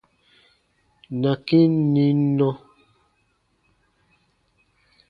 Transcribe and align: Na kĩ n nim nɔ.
Na 1.21 1.31
kĩ 1.45 1.59
n 1.71 1.73
nim 1.93 2.19
nɔ. 2.37 2.49